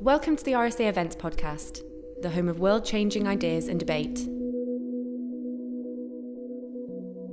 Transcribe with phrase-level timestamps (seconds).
[0.00, 1.82] Welcome to the RSA Events Podcast,
[2.22, 4.16] the home of world changing ideas and debate.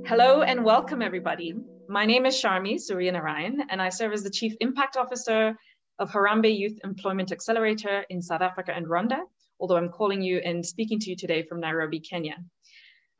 [0.04, 1.54] Hello and welcome, everybody.
[1.88, 5.56] My name is Sharmi Surianarain, and I serve as the Chief Impact Officer
[6.00, 9.20] of Harambee Youth Employment Accelerator in South Africa and Rwanda,
[9.60, 12.34] although I'm calling you and speaking to you today from Nairobi, Kenya.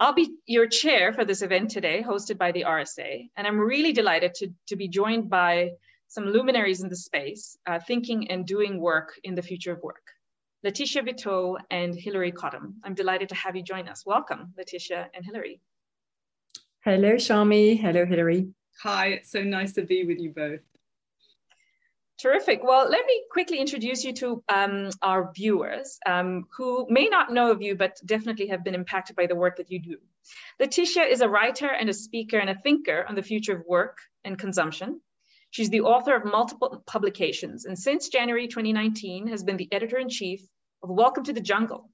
[0.01, 3.93] I'll be your chair for this event today, hosted by the RSA, and I'm really
[3.93, 5.71] delighted to, to be joined by
[6.09, 10.03] some luminaries in the space, uh, thinking and doing work in the future of work.
[10.63, 12.75] Laetitia Vitaud and Hilary Cottam.
[12.83, 14.05] I'm delighted to have you join us.
[14.07, 15.61] Welcome, Laetitia and Hilary.
[16.85, 17.79] Hello, Sharmi.
[17.79, 18.49] Hello, Hilary.
[18.83, 20.61] Hi, it's so nice to be with you both.
[22.19, 22.65] Terrific.
[22.65, 27.51] Well, let me quickly introduce you to um, our viewers um, who may not know
[27.51, 29.99] of you, but definitely have been impacted by the work that you do.
[30.59, 33.99] Laetitia is a writer and a speaker and a thinker on the future of work
[34.25, 35.01] and consumption.
[35.51, 40.41] She's the author of multiple publications, and since January 2019 has been the editor-in-chief
[40.83, 41.91] of Welcome to the Jungle,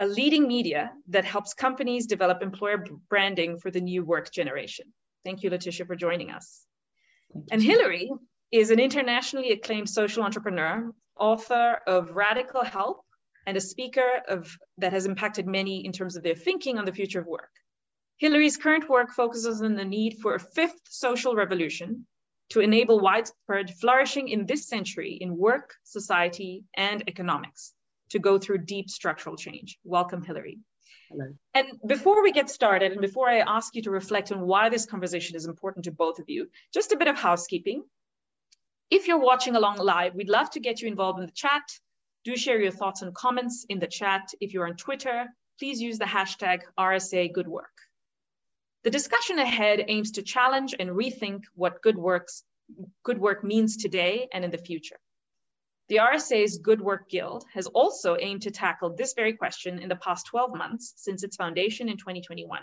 [0.00, 4.86] a leading media that helps companies develop employer branding for the new work generation.
[5.24, 6.64] Thank you, Laetitia, for joining us.
[7.50, 8.10] And Hilary
[8.50, 13.04] is an internationally acclaimed social entrepreneur, author of Radical Help,
[13.46, 16.92] and a speaker of, that has impacted many in terms of their thinking on the
[16.92, 17.50] future of work.
[18.16, 22.06] Hilary's current work focuses on the need for a fifth social revolution
[22.50, 27.72] to enable widespread flourishing in this century in work, society, and economics
[28.10, 29.78] to go through deep structural change.
[29.84, 30.58] Welcome, Hilary.
[31.10, 31.34] Hello.
[31.54, 34.86] And before we get started, and before I ask you to reflect on why this
[34.86, 37.84] conversation is important to both of you, just a bit of housekeeping.
[38.90, 41.62] If you're watching along live, we'd love to get you involved in the chat.
[42.24, 44.30] Do share your thoughts and comments in the chat.
[44.40, 45.26] If you're on Twitter,
[45.58, 47.83] please use the hashtag RSA Good Work.
[48.84, 52.44] The discussion ahead aims to challenge and rethink what good, works,
[53.02, 55.00] good work means today and in the future.
[55.88, 59.96] The RSA's Good Work Guild has also aimed to tackle this very question in the
[59.96, 62.60] past 12 months since its foundation in 2021.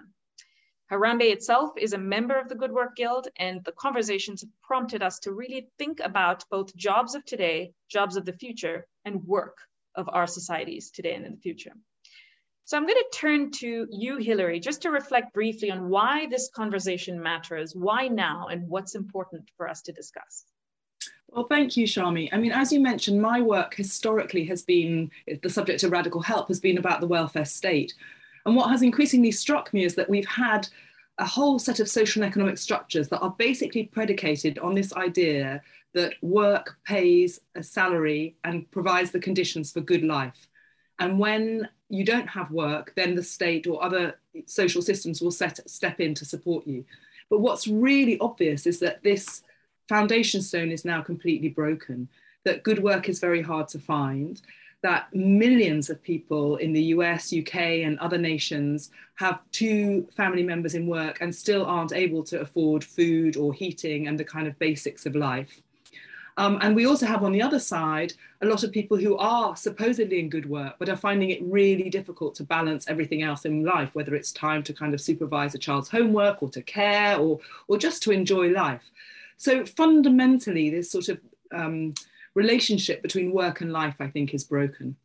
[0.91, 5.01] Harambee itself is a member of the Good Work Guild, and the conversations have prompted
[5.01, 9.57] us to really think about both jobs of today, jobs of the future, and work
[9.95, 11.73] of our societies today and in the future.
[12.65, 16.49] So I'm going to turn to you, Hilary, just to reflect briefly on why this
[16.55, 20.45] conversation matters, why now, and what's important for us to discuss.
[21.27, 22.29] Well, thank you, Sharmi.
[22.31, 25.09] I mean, as you mentioned, my work historically has been,
[25.41, 27.93] the subject of radical help has been about the welfare state.
[28.45, 30.67] And what has increasingly struck me is that we've had
[31.17, 35.61] a whole set of social and economic structures that are basically predicated on this idea
[35.93, 40.49] that work pays a salary and provides the conditions for good life.
[41.01, 45.67] And when you don't have work, then the state or other social systems will set,
[45.67, 46.85] step in to support you.
[47.27, 49.41] But what's really obvious is that this
[49.89, 52.07] foundation stone is now completely broken,
[52.43, 54.39] that good work is very hard to find,
[54.83, 60.75] that millions of people in the US, UK, and other nations have two family members
[60.75, 64.59] in work and still aren't able to afford food or heating and the kind of
[64.59, 65.63] basics of life.
[66.37, 69.55] Um, and we also have on the other side a lot of people who are
[69.55, 73.63] supposedly in good work, but are finding it really difficult to balance everything else in
[73.63, 77.39] life, whether it's time to kind of supervise a child's homework or to care or,
[77.67, 78.89] or just to enjoy life.
[79.37, 81.19] So fundamentally, this sort of
[81.51, 81.93] um,
[82.33, 84.95] relationship between work and life, I think, is broken.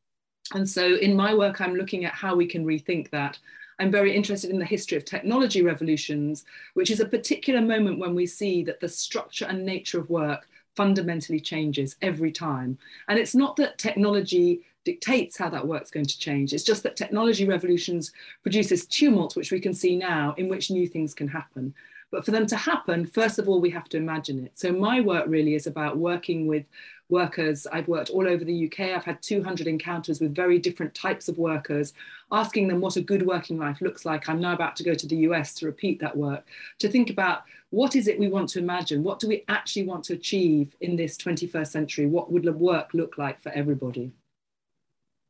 [0.54, 3.38] And so in my work, I'm looking at how we can rethink that.
[3.78, 6.44] I'm very interested in the history of technology revolutions,
[6.75, 10.48] which is a particular moment when we see that the structure and nature of work
[10.76, 12.78] fundamentally changes every time.
[13.09, 16.53] And it's not that technology dictates how that work's going to change.
[16.53, 20.86] It's just that technology revolutions produces tumult, which we can see now, in which new
[20.86, 21.75] things can happen.
[22.10, 24.58] But for them to happen, first of all, we have to imagine it.
[24.58, 26.64] So my work really is about working with
[27.08, 27.66] workers.
[27.66, 28.96] I've worked all over the UK.
[28.96, 31.94] I've had 200 encounters with very different types of workers,
[32.30, 34.28] asking them what a good working life looks like.
[34.28, 36.46] I'm now about to go to the US to repeat that work,
[36.78, 39.02] to think about what is it we want to imagine?
[39.02, 42.06] What do we actually want to achieve in this 21st century?
[42.06, 44.12] What would the work look like for everybody?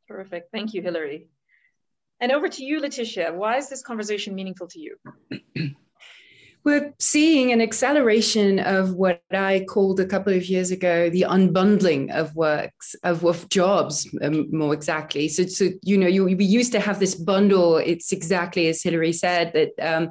[0.08, 0.49] Terrific.
[0.52, 1.26] Thank you, Hilary.
[2.20, 3.32] And over to you, Laetitia.
[3.32, 4.96] Why is this conversation meaningful to you?
[6.67, 12.13] we're seeing an acceleration of what I called a couple of years ago the unbundling
[12.13, 15.29] of works of, of jobs, um, more exactly.
[15.29, 17.77] So, so you know, you, we used to have this bundle.
[17.77, 19.71] It's exactly as Hilary said that.
[19.81, 20.11] Um,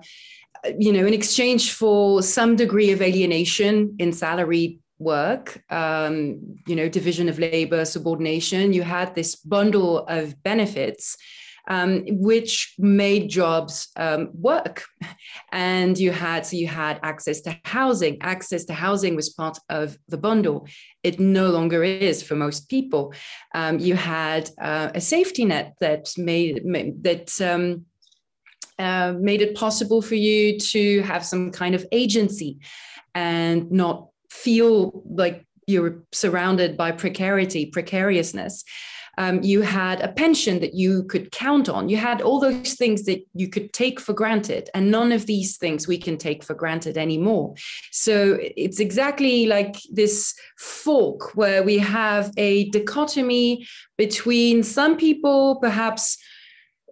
[0.80, 6.90] you know, in exchange for some degree of alienation in salary work, um, you know,
[6.90, 11.18] division of labor, subordination, you had this bundle of benefits
[11.68, 14.84] um, which made jobs um, work.
[15.52, 18.18] And you had, so you had access to housing.
[18.22, 20.68] Access to housing was part of the bundle.
[21.04, 23.14] It no longer is for most people.
[23.54, 27.86] Um, you had uh, a safety net that made, made that um,
[28.78, 32.60] uh, made it possible for you to have some kind of agency
[33.14, 38.64] and not feel like you're surrounded by precarity, precariousness.
[39.18, 41.90] Um, you had a pension that you could count on.
[41.90, 45.58] You had all those things that you could take for granted, and none of these
[45.58, 47.56] things we can take for granted anymore.
[47.92, 53.68] So it's exactly like this fork where we have a dichotomy
[53.98, 56.18] between some people, perhaps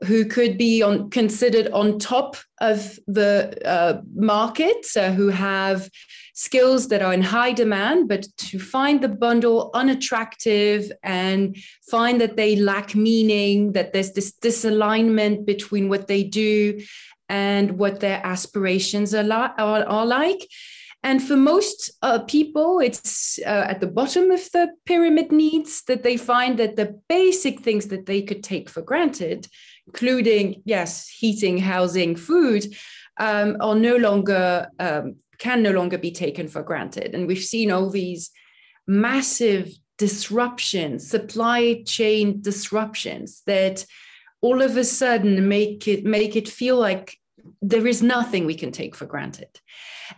[0.06, 5.90] who could be on considered on top of the uh, market, uh, who have
[6.34, 11.56] skills that are in high demand, but to find the bundle unattractive and
[11.90, 16.82] find that they lack meaning, that there's this disalignment between what they do
[17.30, 20.48] and what their aspirations are, li- are, are like.
[21.06, 26.02] And for most uh, people, it's uh, at the bottom of the pyramid needs that
[26.02, 29.48] they find that the basic things that they could take for granted,
[29.88, 32.74] including, yes, heating, housing, food,
[33.20, 37.14] um, are no longer um, can no longer be taken for granted.
[37.14, 38.32] And we've seen all these
[38.88, 43.86] massive disruptions, supply chain disruptions that
[44.42, 47.18] all of a sudden make it make it feel like
[47.62, 49.60] there is nothing we can take for granted.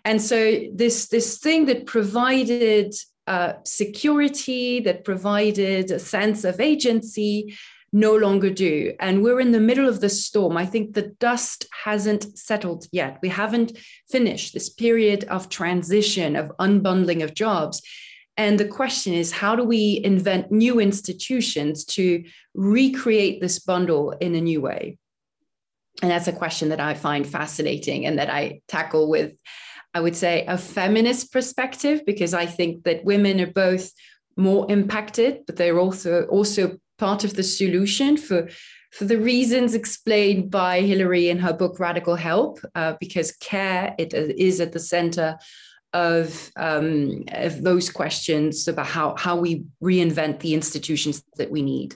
[0.04, 2.94] And so this this thing that provided
[3.28, 7.56] uh, security, that provided a sense of agency,
[7.94, 8.94] no longer do.
[9.00, 10.58] And we're in the middle of the storm.
[10.58, 13.20] I think the dust hasn't settled yet.
[13.22, 13.78] We haven't
[14.10, 17.82] finished this period of transition, of unbundling of jobs.
[18.38, 24.36] And the question is, how do we invent new institutions to recreate this bundle in
[24.36, 24.98] a new way?
[26.02, 29.32] And that's a question that I find fascinating and that I tackle with,
[29.94, 33.92] I would say, a feminist perspective, because I think that women are both
[34.36, 38.50] more impacted, but they're also also part of the solution for
[38.92, 44.14] for the reasons explained by Hilary in her book Radical Help, uh, because care it
[44.14, 45.38] is at the center
[45.92, 51.96] of, um, of those questions about how, how we reinvent the institutions that we need.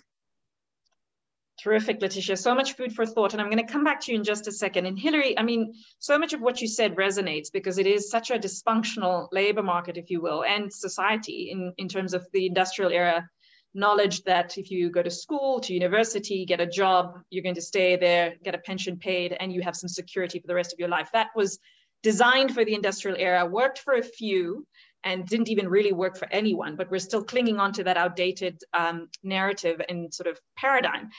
[1.61, 2.35] Terrific, Laetitia.
[2.35, 3.33] So much food for thought.
[3.33, 4.85] And I'm going to come back to you in just a second.
[4.85, 8.29] And Hilary, I mean, so much of what you said resonates because it is such
[8.29, 12.91] a dysfunctional labor market, if you will, and society in, in terms of the industrial
[12.91, 13.29] era
[13.73, 17.61] knowledge that if you go to school, to university, get a job, you're going to
[17.61, 20.79] stay there, get a pension paid, and you have some security for the rest of
[20.79, 21.09] your life.
[21.13, 21.59] That was
[22.01, 24.65] designed for the industrial era, worked for a few,
[25.03, 28.61] and didn't even really work for anyone, but we're still clinging on to that outdated
[28.73, 31.09] um, narrative and sort of paradigm.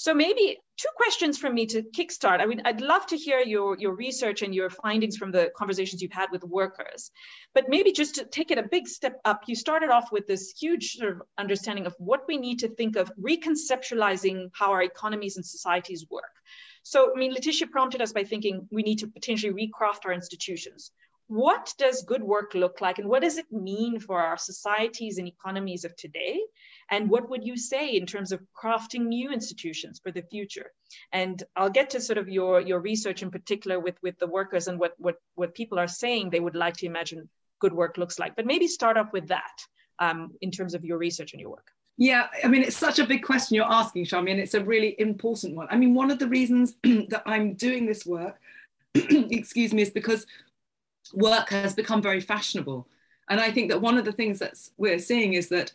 [0.00, 2.40] So maybe two questions from me to kickstart.
[2.40, 6.00] I mean, I'd love to hear your, your research and your findings from the conversations
[6.00, 7.10] you've had with workers.
[7.52, 10.54] But maybe just to take it a big step up, you started off with this
[10.56, 15.36] huge sort of understanding of what we need to think of reconceptualizing how our economies
[15.36, 16.30] and societies work.
[16.84, 20.92] So, I mean, Laetitia prompted us by thinking we need to potentially recraft our institutions
[21.28, 25.28] what does good work look like and what does it mean for our societies and
[25.28, 26.40] economies of today?
[26.90, 30.72] And what would you say in terms of crafting new institutions for the future?
[31.12, 34.68] And i'll get to sort of your your research in particular with with the workers
[34.68, 37.28] and what what what people are saying they would like to imagine
[37.58, 38.34] good work looks like.
[38.36, 39.56] But maybe start off with that
[39.98, 41.68] um, in terms of your research and your work.
[41.96, 44.94] Yeah, I mean, it's such a big question you're asking, Sharmi, and it's a really
[45.00, 45.66] important one.
[45.68, 48.38] I mean, one of the reasons that I'm doing this work,
[48.94, 50.24] excuse me, is because
[51.12, 52.86] work has become very fashionable.
[53.28, 55.72] And I think that one of the things that we're seeing is that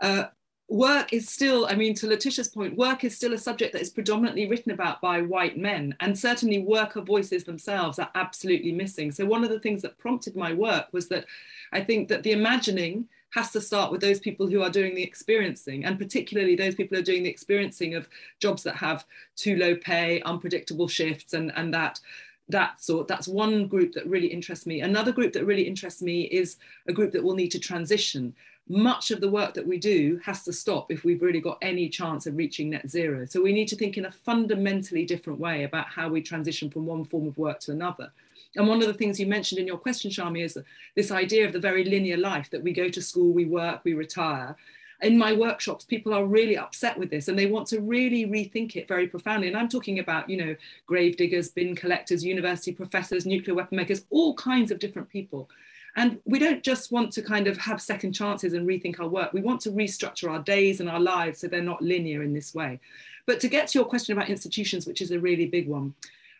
[0.00, 0.24] uh,
[0.68, 3.90] work is still, I mean, to Laetitia's point, work is still a subject that is
[3.90, 5.94] predominantly written about by white men.
[6.00, 9.12] And certainly worker voices themselves are absolutely missing.
[9.12, 11.26] So one of the things that prompted my work was that
[11.72, 15.02] I think that the imagining has to start with those people who are doing the
[15.02, 18.08] experiencing, and particularly those people who are doing the experiencing of
[18.40, 19.04] jobs that have
[19.36, 22.00] too low pay, unpredictable shifts, and, and that
[22.48, 24.80] that sort that's one group that really interests me.
[24.80, 28.34] Another group that really interests me is a group that will need to transition.
[28.68, 31.88] Much of the work that we do has to stop if we've really got any
[31.88, 33.24] chance of reaching net zero.
[33.24, 36.84] So we need to think in a fundamentally different way about how we transition from
[36.84, 38.10] one form of work to another.
[38.56, 40.58] And one of the things you mentioned in your question, Sharmi, is
[40.94, 43.94] this idea of the very linear life that we go to school, we work, we
[43.94, 44.56] retire,
[45.02, 48.76] in my workshops, people are really upset with this and they want to really rethink
[48.76, 49.48] it very profoundly.
[49.48, 54.04] And I'm talking about, you know, grave diggers, bin collectors, university professors, nuclear weapon makers,
[54.10, 55.48] all kinds of different people.
[55.96, 59.32] And we don't just want to kind of have second chances and rethink our work.
[59.32, 62.54] We want to restructure our days and our lives so they're not linear in this
[62.54, 62.80] way.
[63.26, 65.94] But to get to your question about institutions, which is a really big one,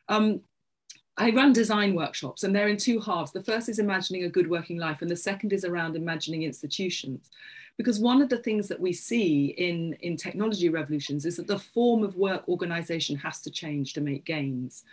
[0.08, 0.40] um,
[1.18, 3.32] I run design workshops and they're in two halves.
[3.32, 7.30] The first is imagining a good working life, and the second is around imagining institutions.
[7.78, 11.58] Because one of the things that we see in, in technology revolutions is that the
[11.58, 14.85] form of work organization has to change to make gains.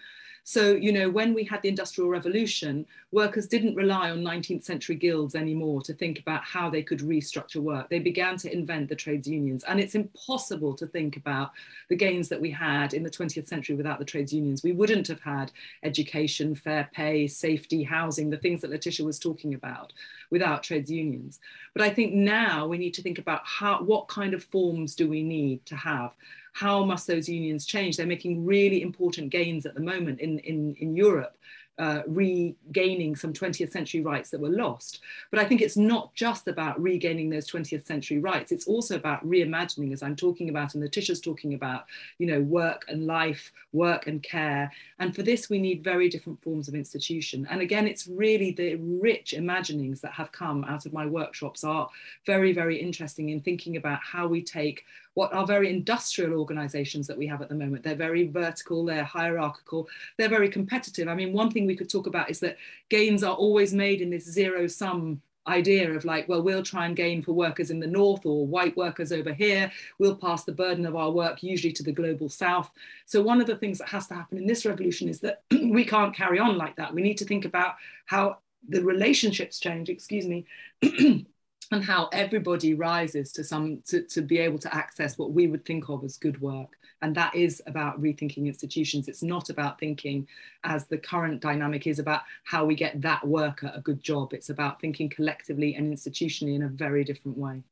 [0.45, 4.95] So, you know, when we had the Industrial Revolution, workers didn't rely on 19th century
[4.95, 7.89] guilds anymore to think about how they could restructure work.
[7.89, 9.63] They began to invent the trades unions.
[9.63, 11.51] And it's impossible to think about
[11.89, 14.63] the gains that we had in the 20th century without the trades unions.
[14.63, 15.49] We wouldn't have had
[15.81, 19.93] education, fair pay, safety, housing, the things that Laetitia was talking about
[20.29, 21.39] without trades unions.
[21.73, 25.07] But I think now we need to think about how, what kind of forms do
[25.07, 26.11] we need to have?
[26.53, 27.97] How must those unions change?
[27.97, 31.35] They're making really important gains at the moment in, in, in Europe
[31.79, 35.01] uh, regaining some 20th century rights that were lost.
[35.31, 38.51] But I think it's not just about regaining those 20th century rights.
[38.51, 41.85] It's also about reimagining, as I'm talking about, and Laetitia's talking about,
[42.19, 44.71] you know, work and life, work and care.
[44.99, 47.47] And for this, we need very different forms of institution.
[47.49, 51.89] And again, it's really the rich imaginings that have come out of my workshops are
[52.25, 57.17] very, very interesting in thinking about how we take what are very industrial organizations that
[57.17, 57.83] we have at the moment.
[57.83, 61.07] They're very vertical, they're hierarchical, they're very competitive.
[61.07, 62.57] I mean, one thing we could talk about is that
[62.89, 66.95] gains are always made in this zero sum idea of like, well, we'll try and
[66.95, 69.71] gain for workers in the north or white workers over here.
[69.99, 72.71] We'll pass the burden of our work usually to the global south.
[73.05, 75.85] So, one of the things that has to happen in this revolution is that we
[75.85, 76.93] can't carry on like that.
[76.93, 80.45] We need to think about how the relationships change, excuse me.
[81.73, 85.65] and how everybody rises to some to, to be able to access what we would
[85.65, 86.77] think of as good work.
[87.01, 89.07] And that is about rethinking institutions.
[89.07, 90.27] It's not about thinking
[90.63, 94.33] as the current dynamic is about how we get that worker a good job.
[94.33, 97.63] It's about thinking collectively and institutionally in a very different way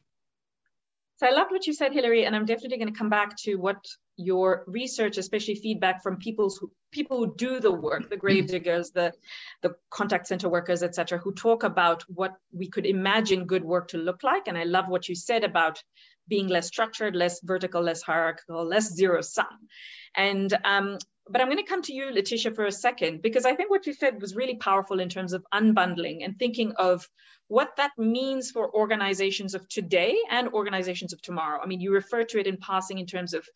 [1.22, 3.58] so I loved what you said, Hilary, and I'm definitely going to come back to
[3.58, 3.86] what
[4.18, 8.90] your research, especially feedback from people who people who do the work, the grave diggers,
[8.90, 9.14] the
[9.62, 14.00] the contact center workers, etc., who talk about what we could imagine good work to
[14.00, 14.48] look like.
[14.48, 15.84] And I love what you said about
[16.28, 19.70] being less structured, less vertical, less hierarchical, less zero sum.
[20.16, 20.98] And um,
[21.30, 23.86] but I'm going to come to you, Laetitia, for a second, because I think what
[23.86, 27.08] you said was really powerful in terms of unbundling and thinking of
[27.48, 31.60] what that means for organizations of today and organizations of tomorrow.
[31.62, 33.48] I mean, you refer to it in passing in terms of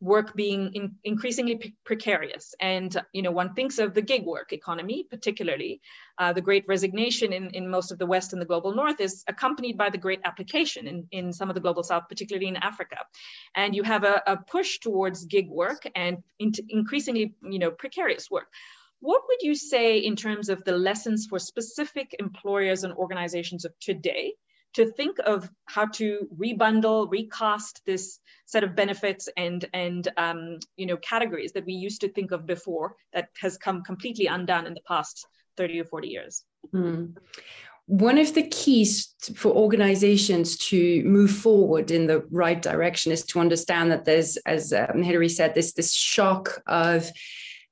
[0.00, 2.54] work being in, increasingly precarious.
[2.60, 5.80] And you know one thinks of the gig work economy particularly
[6.18, 9.24] uh, the great resignation in, in most of the west and the global north is
[9.28, 12.98] accompanied by the great application in, in some of the global south particularly in africa.
[13.54, 18.48] And you have a, a push towards gig work and increasingly you know precarious work.
[19.00, 23.72] What would you say in terms of the lessons for specific employers and organizations of
[23.78, 24.34] today
[24.74, 30.86] to think of how to rebundle, recast this set of benefits and and um, you
[30.86, 34.74] know categories that we used to think of before that has come completely undone in
[34.74, 36.44] the past 30 or 40 years?
[36.72, 37.16] Mm.
[37.86, 43.40] One of the keys for organizations to move forward in the right direction is to
[43.40, 47.10] understand that there's, as um, Hilary said, this this shock of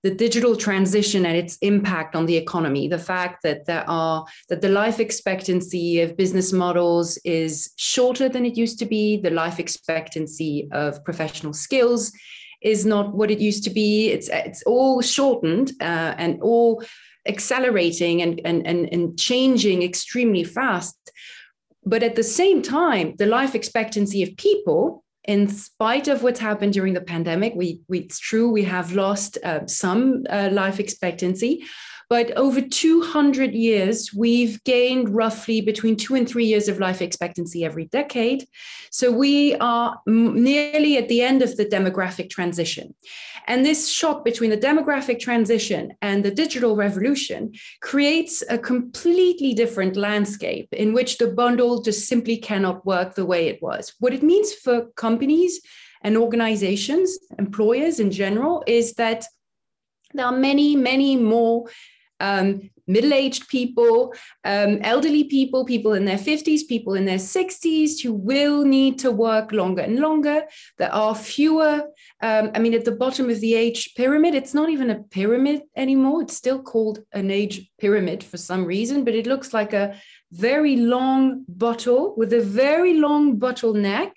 [0.07, 2.87] the digital transition and its impact on the economy.
[2.87, 8.47] The fact that there are that the life expectancy of business models is shorter than
[8.47, 12.13] it used to be the life expectancy of professional skills
[12.63, 14.11] is not what it used to be.
[14.11, 16.85] It's it's all shortened uh, and all
[17.27, 20.97] accelerating and, and and and changing extremely fast.
[21.85, 26.73] But at the same time the life expectancy of people in spite of what's happened
[26.73, 31.65] during the pandemic, we, we it's true we have lost uh, some uh, life expectancy,
[32.09, 37.65] but over 200 years, we've gained roughly between two and three years of life expectancy
[37.65, 38.47] every decade.
[38.91, 42.95] So we are nearly at the end of the demographic transition.
[43.49, 49.97] And this shock between the demographic transition and the digital revolution creates a completely different
[49.97, 53.95] landscape in which the bundle just simply cannot work the way it was.
[53.99, 55.61] What it means for companies
[56.03, 59.27] and organizations, employers in general, is that
[60.15, 61.67] there are many, many more
[62.21, 68.13] um, middle-aged people, um, elderly people, people in their 50s, people in their 60s who
[68.13, 70.45] will need to work longer and longer.
[70.79, 71.89] There are fewer,
[72.23, 75.63] um, I mean, at the bottom of the age pyramid, it's not even a pyramid
[75.77, 76.23] anymore.
[76.23, 79.97] It's still called an age pyramid for some reason, but it looks like a
[80.33, 84.17] very long bottle with a very long bottleneck.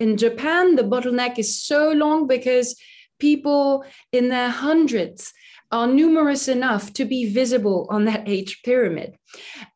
[0.00, 2.76] In Japan, the bottleneck is so long because
[3.18, 5.32] people in their hundreds
[5.72, 9.16] are numerous enough to be visible on that age pyramid.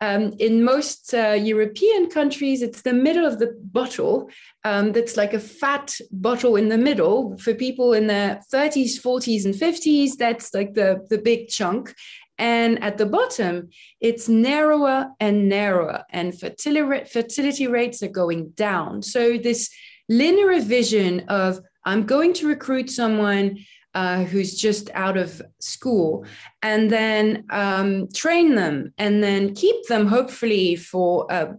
[0.03, 4.29] Um, in most uh, European countries, it's the middle of the bottle
[4.63, 7.39] um, that's like a fat bottle in the middle.
[7.39, 11.95] For people in their 30s, 40s, and 50s, that's like the, the big chunk.
[12.39, 19.01] And at the bottom, it's narrower and narrower, and fertility, fertility rates are going down.
[19.01, 19.71] So, this
[20.11, 23.59] linear vision of I'm going to recruit someone
[23.97, 26.27] uh, who's just out of school
[26.63, 31.55] and then um, train them and then keep them hopefully for a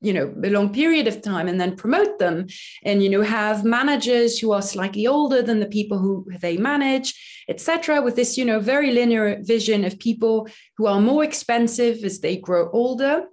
[0.00, 2.46] you know a long period of time and then promote them
[2.82, 7.44] and you know have managers who are slightly older than the people who they manage
[7.50, 12.20] etc with this you know very linear vision of people who are more expensive as
[12.20, 13.26] they grow older.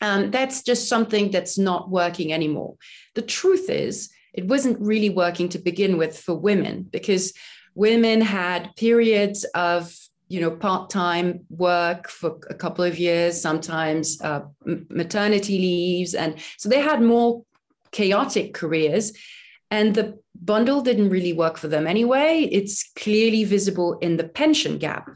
[0.00, 2.76] Um, that's just something that's not working anymore.
[3.14, 7.32] The truth is it wasn't really working to begin with for women because
[7.74, 9.96] women had periods of
[10.28, 14.40] you know part-time work for a couple of years sometimes uh,
[14.88, 17.42] maternity leaves and so they had more
[17.92, 19.12] chaotic careers
[19.74, 22.48] and the bundle didn't really work for them anyway.
[22.52, 25.10] It's clearly visible in the pension gap.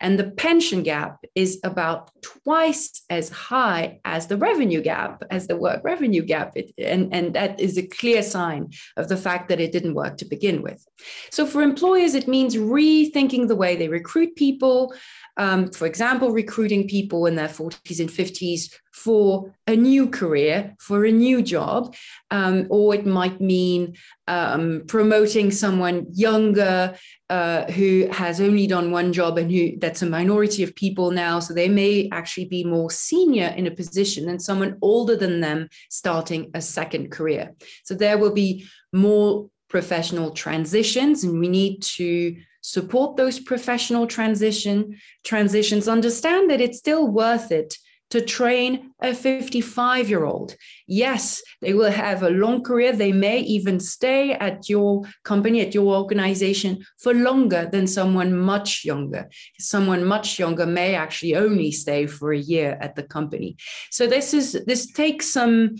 [0.00, 5.56] And the pension gap is about twice as high as the revenue gap, as the
[5.56, 6.52] work revenue gap.
[6.56, 10.16] It, and, and that is a clear sign of the fact that it didn't work
[10.18, 10.82] to begin with.
[11.30, 14.94] So for employers, it means rethinking the way they recruit people,
[15.36, 18.74] um, for example, recruiting people in their 40s and 50s
[19.04, 21.94] for a new career, for a new job,
[22.30, 23.94] um, or it might mean
[24.26, 26.96] um, promoting someone younger
[27.30, 31.38] uh, who has only done one job and who that's a minority of people now.
[31.38, 35.68] So they may actually be more senior in a position than someone older than them
[35.90, 37.54] starting a second career.
[37.84, 44.98] So there will be more professional transitions, and we need to support those professional transition
[45.24, 47.78] transitions understand that it's still worth it
[48.10, 52.92] to train a 55 year old yes they will have a long career.
[52.92, 58.84] They may even stay at your company at your organization for longer than someone much
[58.84, 59.28] younger.
[59.58, 63.56] Someone much younger may actually only stay for a year at the company.
[63.90, 65.76] So this is this takes some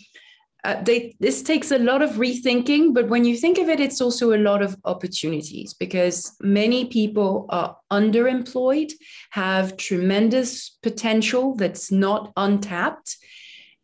[0.65, 4.01] uh, they, this takes a lot of rethinking, but when you think of it, it's
[4.01, 8.91] also a lot of opportunities because many people are underemployed,
[9.31, 13.17] have tremendous potential that's not untapped.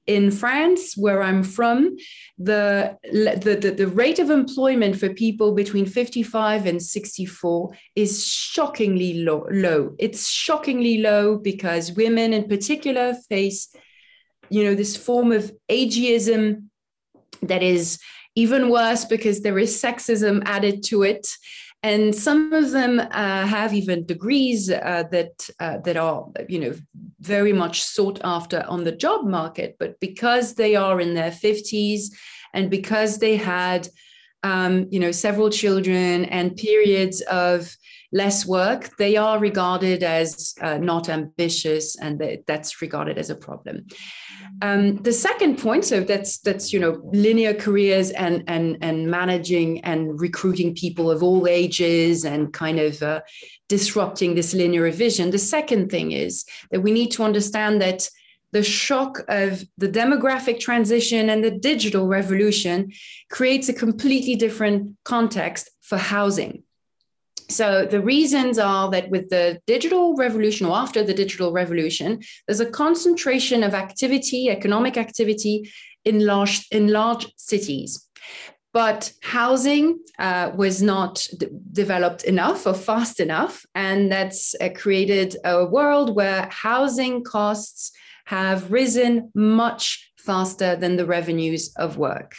[0.06, 1.96] In France, where I'm from,
[2.36, 9.22] the, the, the, the rate of employment for people between 55 and 64 is shockingly
[9.22, 9.94] low, low.
[9.98, 13.74] It's shockingly low because women in particular face
[14.50, 16.64] you know this form of ageism
[17.42, 17.98] that is
[18.34, 21.28] even worse because there is sexism added to it.
[21.82, 26.74] And some of them uh, have even degrees uh, that uh, that are you know
[27.20, 29.76] very much sought after on the job market.
[29.78, 32.04] But because they are in their 50s
[32.54, 33.88] and because they had
[34.42, 37.76] um, you know several children and periods of
[38.14, 43.86] less work, they are regarded as uh, not ambitious, and that's regarded as a problem.
[44.62, 49.84] Um, the second point, so that's that's you know linear careers and and and managing
[49.84, 53.20] and recruiting people of all ages and kind of uh,
[53.68, 55.30] disrupting this linear vision.
[55.30, 58.08] The second thing is that we need to understand that
[58.52, 62.92] the shock of the demographic transition and the digital revolution
[63.28, 66.63] creates a completely different context for housing.
[67.48, 72.60] So the reasons are that with the digital revolution or after the digital revolution, there's
[72.60, 75.70] a concentration of activity, economic activity
[76.04, 78.08] in large in large cities.
[78.72, 83.64] But housing uh, was not d- developed enough or fast enough.
[83.74, 87.92] And that's uh, created a world where housing costs
[88.24, 92.34] have risen much faster than the revenues of work.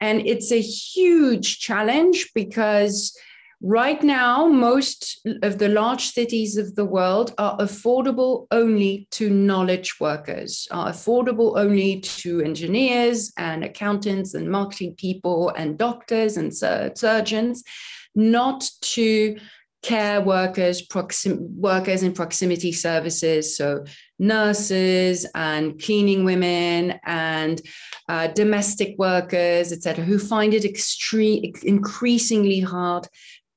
[0.00, 3.16] And it's a huge challenge because
[3.64, 10.00] Right now, most of the large cities of the world are affordable only to knowledge
[10.00, 17.62] workers, are affordable only to engineers and accountants and marketing people and doctors and surgeons,
[18.16, 19.38] not to
[19.82, 23.84] care workers, proxim- workers in proximity services, so
[24.18, 27.60] nurses and cleaning women and
[28.08, 33.06] uh, domestic workers, etc., who find it extreme, increasingly hard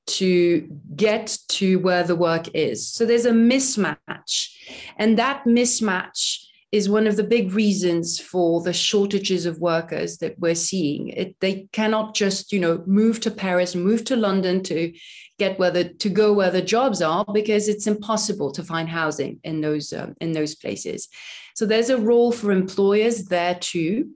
[0.06, 2.88] to get to where the work is.
[2.88, 4.54] So there's a mismatch.
[4.96, 10.38] And that mismatch is one of the big reasons for the shortages of workers that
[10.38, 11.08] we're seeing.
[11.08, 14.92] It, they cannot just, you know, move to Paris, move to London to
[15.38, 19.38] get where the to go where the jobs are because it's impossible to find housing
[19.44, 21.08] in those um, in those places.
[21.54, 24.10] So there's a role for employers there too,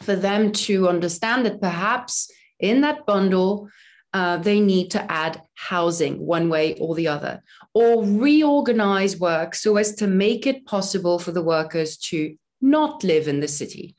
[0.00, 3.68] for them to understand that perhaps in that bundle
[4.14, 7.42] uh, they need to add housing one way or the other,
[7.74, 13.26] or reorganize work so as to make it possible for the workers to not live
[13.28, 13.96] in the city.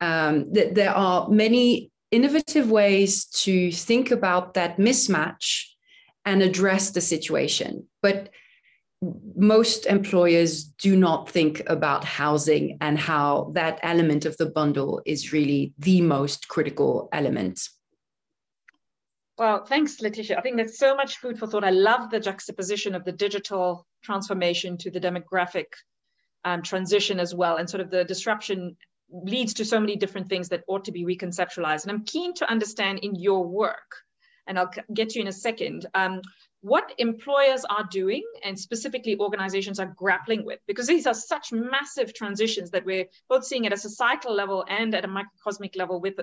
[0.00, 5.66] Um, th- there are many innovative ways to think about that mismatch
[6.24, 7.86] and address the situation.
[8.02, 8.30] But
[9.36, 15.32] most employers do not think about housing and how that element of the bundle is
[15.32, 17.68] really the most critical element.
[19.40, 20.36] Well, thanks, Laetitia.
[20.36, 21.64] I think there's so much food for thought.
[21.64, 25.64] I love the juxtaposition of the digital transformation to the demographic
[26.44, 27.56] um, transition as well.
[27.56, 28.76] And sort of the disruption
[29.10, 31.84] leads to so many different things that ought to be reconceptualized.
[31.84, 33.90] And I'm keen to understand in your work,
[34.46, 36.20] and I'll get to you in a second, um,
[36.62, 42.12] what employers are doing and specifically organizations are grappling with because these are such massive
[42.12, 46.20] transitions that we're both seeing at a societal level and at a microcosmic level with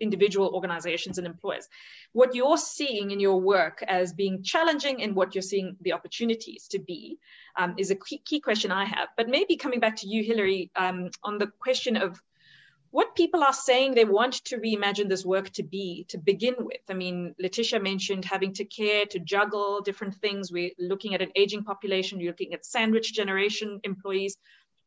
[0.00, 1.68] individual organizations and employers.
[2.12, 6.68] What you're seeing in your work as being challenging and what you're seeing the opportunities
[6.68, 7.18] to be
[7.56, 9.08] um, is a key, key, question i have.
[9.16, 12.20] But maybe coming back to you hilary um, on the question of
[12.94, 16.82] what people are saying they want to reimagine this work to be to begin with.
[16.88, 20.52] I mean, Laetitia mentioned having to care, to juggle different things.
[20.52, 24.36] We're looking at an aging population, you're looking at sandwich generation employees.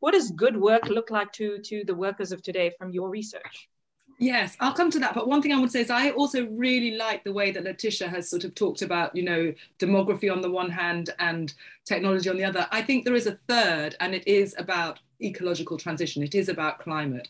[0.00, 3.68] What does good work look like to, to the workers of today from your research?
[4.18, 5.14] Yes, I'll come to that.
[5.14, 8.08] But one thing I would say is I also really like the way that Laetitia
[8.08, 11.52] has sort of talked about, you know, demography on the one hand and
[11.84, 12.66] technology on the other.
[12.70, 16.22] I think there is a third, and it is about ecological transition.
[16.22, 17.28] It is about climate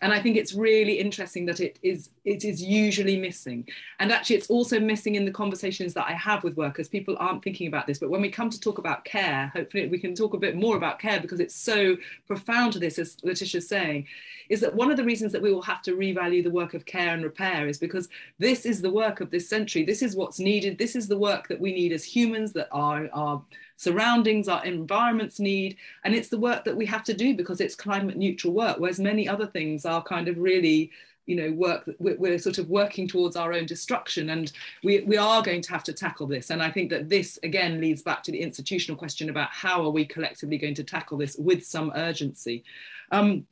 [0.00, 3.66] and I think it's really interesting that it is it is usually missing.
[3.98, 6.88] And actually, it's also missing in the conversations that I have with workers.
[6.88, 9.98] People aren't thinking about this, but when we come to talk about care, hopefully we
[9.98, 11.96] can talk a bit more about care because it's so
[12.28, 14.06] profound to this, as Laetitia's saying,
[14.48, 16.86] is that one of the reasons that we will have to revalue the work of
[16.86, 18.08] care and repair is because
[18.38, 19.84] this is the work of this century.
[19.84, 20.78] This is what's needed.
[20.78, 23.42] This is the work that we need as humans that are are
[23.78, 25.76] surroundings, our environments need.
[26.04, 28.98] And it's the work that we have to do because it's climate neutral work, whereas
[28.98, 30.90] many other things are kind of really
[31.24, 34.50] you know work we're, sort of working towards our own destruction and
[34.82, 37.82] we, we are going to have to tackle this and i think that this again
[37.82, 41.36] leads back to the institutional question about how are we collectively going to tackle this
[41.36, 42.64] with some urgency
[43.12, 43.46] um,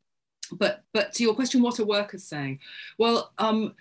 [0.52, 2.58] but but to your question what are workers saying
[2.96, 3.74] well um,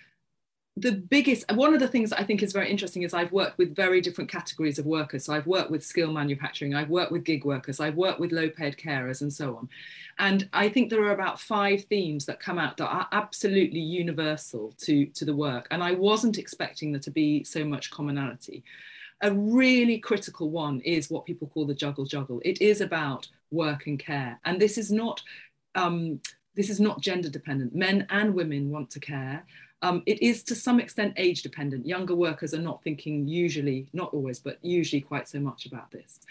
[0.78, 3.58] the biggest one of the things that I think is very interesting is I've worked
[3.58, 5.24] with very different categories of workers.
[5.24, 8.50] So I've worked with skill manufacturing, I've worked with gig workers, I've worked with low
[8.50, 9.70] paid carers, and so on.
[10.20, 14.74] And I think there are about five themes that come out that are absolutely universal
[14.80, 15.68] to, to the work.
[15.72, 18.64] And I wasn't expecting there to be so much commonality.
[19.22, 22.42] A really critical one is what people call the juggle juggle.
[22.44, 24.40] It is about work and care.
[24.44, 25.22] And this is not
[25.76, 26.20] um,
[26.56, 27.76] this is not gender dependent.
[27.76, 29.46] Men and women want to care.
[29.86, 31.86] Um, it is to some extent age dependent.
[31.86, 36.22] Younger workers are not thinking usually, not always, but usually quite so much about this.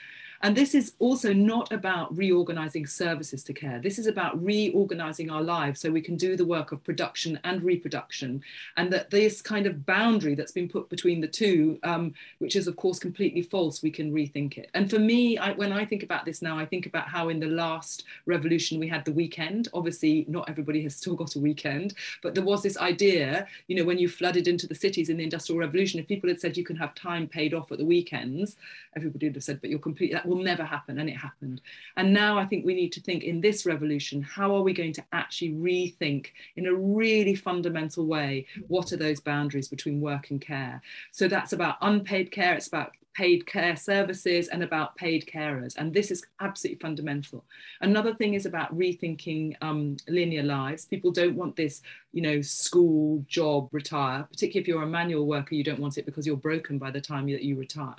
[0.44, 3.80] And this is also not about reorganizing services to care.
[3.80, 7.62] This is about reorganizing our lives so we can do the work of production and
[7.62, 8.42] reproduction.
[8.76, 12.66] And that this kind of boundary that's been put between the two, um, which is
[12.66, 14.68] of course completely false, we can rethink it.
[14.74, 17.40] And for me, I, when I think about this now, I think about how in
[17.40, 19.68] the last revolution we had the weekend.
[19.72, 23.84] Obviously, not everybody has still got a weekend, but there was this idea, you know,
[23.84, 26.64] when you flooded into the cities in the Industrial Revolution, if people had said you
[26.64, 28.56] can have time paid off at the weekends,
[28.94, 31.60] everybody would have said, but you're completely, that will never happen and it happened.
[31.96, 34.92] And now i think we need to think in this revolution how are we going
[34.94, 40.40] to actually rethink in a really fundamental way what are those boundaries between work and
[40.40, 40.82] care?
[41.10, 45.76] So that's about unpaid care it's about paid care services and about paid carers.
[45.76, 47.44] And this is absolutely fundamental.
[47.80, 50.84] Another thing is about rethinking um, linear lives.
[50.84, 55.54] People don't want this, you know, school, job, retire, particularly if you're a manual worker,
[55.54, 57.94] you don't want it because you're broken by the time that you retire.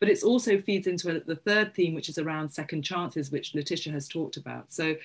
[0.00, 3.92] But it also feeds into the third theme, which is around second chances, which Laetitia
[3.92, 4.72] has talked about.
[4.72, 4.96] So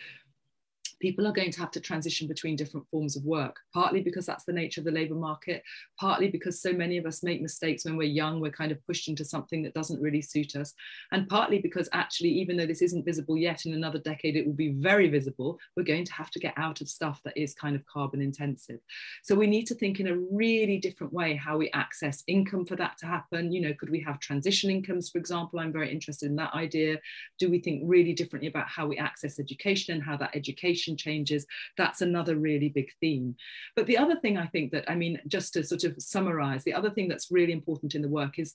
[0.99, 4.45] people are going to have to transition between different forms of work, partly because that's
[4.45, 5.63] the nature of the labour market,
[5.99, 9.07] partly because so many of us make mistakes when we're young, we're kind of pushed
[9.07, 10.73] into something that doesn't really suit us,
[11.11, 14.53] and partly because actually, even though this isn't visible yet, in another decade it will
[14.53, 17.75] be very visible, we're going to have to get out of stuff that is kind
[17.75, 18.79] of carbon intensive.
[19.23, 22.75] So we need to think in a really different way how we access income for
[22.75, 23.51] that to happen.
[23.51, 25.59] You know, could we have transition incomes, for example?
[25.59, 26.97] I'm very interested in that idea.
[27.37, 31.45] Do we think really differently about how we access education and how that education changes,
[31.77, 33.35] that's another really big theme.
[33.75, 36.73] But the other thing I think that, I mean, just to sort of summarize, the
[36.73, 38.53] other thing that's really important in the work is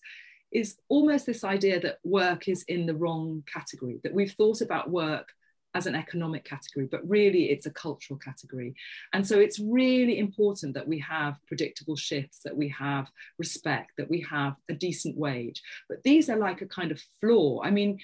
[0.53, 4.89] is almost this idea that work is in the wrong category, that we've thought about
[4.89, 5.33] work
[5.75, 8.75] as an economic category, but really it's a cultural category.
[9.13, 14.09] And so it's really important that we have predictable shifts, that we have respect, that
[14.09, 15.61] we have a decent wage.
[15.89, 17.61] But these are like a kind of flaw.
[17.63, 17.99] I mean,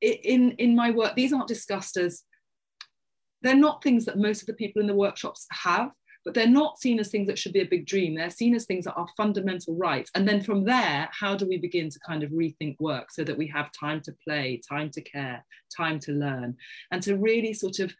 [0.00, 2.22] in, in my work, these aren't discussed as
[3.42, 5.92] they're not things that most of the people in the workshops have,
[6.24, 8.14] but they're not seen as things that should be a big dream.
[8.14, 10.10] They're seen as things that are fundamental rights.
[10.14, 13.38] And then from there, how do we begin to kind of rethink work so that
[13.38, 16.56] we have time to play, time to care, time to learn,
[16.90, 17.94] and to really sort of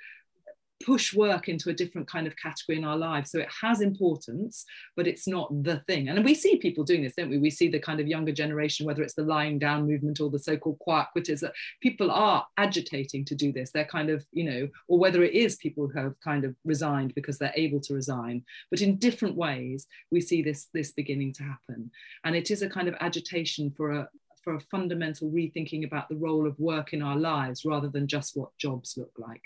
[0.84, 3.30] push work into a different kind of category in our lives.
[3.30, 4.64] So it has importance,
[4.96, 6.08] but it's not the thing.
[6.08, 7.38] And we see people doing this, don't we?
[7.38, 10.38] We see the kind of younger generation, whether it's the lying down movement or the
[10.38, 13.70] so-called quiet quitters, that people are agitating to do this.
[13.70, 17.14] They're kind of, you know, or whether it is people who have kind of resigned
[17.14, 18.44] because they're able to resign.
[18.70, 21.90] But in different ways, we see this, this beginning to happen.
[22.24, 24.08] And it is a kind of agitation for a,
[24.42, 28.36] for a fundamental rethinking about the role of work in our lives rather than just
[28.36, 29.42] what jobs look like.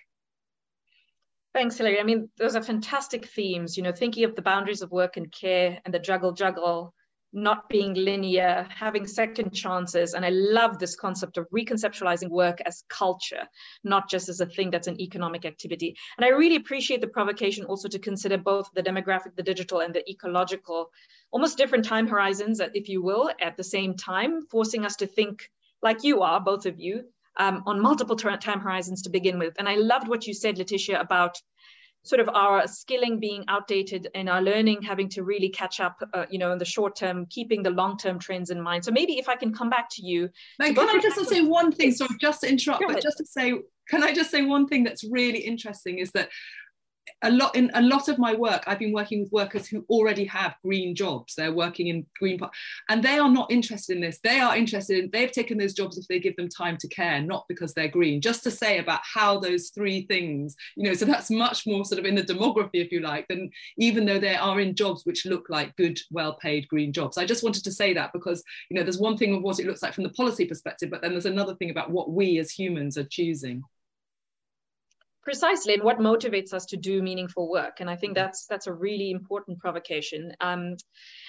[1.55, 2.01] Thanks, Hilary.
[2.01, 5.31] I mean, those are fantastic themes, you know, thinking of the boundaries of work and
[5.31, 6.95] care and the juggle juggle,
[7.35, 10.15] not being linear, having second chances.
[10.15, 13.47] And I love this concept of reconceptualizing work as culture,
[13.85, 15.95] not just as a thing that's an economic activity.
[16.17, 19.95] And I really appreciate the provocation also to consider both the demographic, the digital, and
[19.95, 20.91] the ecological,
[21.33, 25.51] almost different time horizons, if you will, at the same time, forcing us to think
[25.83, 27.05] like you are, both of you,
[27.39, 29.55] um, on multiple time horizons to begin with.
[29.59, 31.37] And I loved what you said, Laetitia, about
[32.05, 36.27] sort of our skilling being outdated and our learning having to really catch up, uh,
[36.31, 38.85] you know, in the short term, keeping the long term trends in mind.
[38.85, 40.29] So maybe if I can come back to you.
[40.61, 41.93] can I just say one thing?
[41.93, 43.55] Sorry, just to interrupt, but just to say,
[43.89, 46.29] can I just say one thing that's really interesting is that
[47.23, 50.25] a lot in a lot of my work i've been working with workers who already
[50.25, 51.35] have green jobs.
[51.35, 52.41] They're working in green
[52.89, 54.19] and they are not interested in this.
[54.23, 57.21] They are interested in they've taken those jobs if they give them time to care
[57.21, 58.21] not because they're green.
[58.21, 61.99] Just to say about how those three things you know so that's much more sort
[61.99, 65.27] of in the demography if you like than even though they are in jobs which
[65.27, 67.19] look like good well paid green jobs.
[67.19, 69.67] I just wanted to say that because you know there's one thing of what it
[69.67, 72.51] looks like from the policy perspective but then there's another thing about what we as
[72.51, 73.63] humans are choosing
[75.23, 78.73] precisely and what motivates us to do meaningful work and i think that's that's a
[78.73, 80.33] really important provocation.
[80.41, 80.77] Um,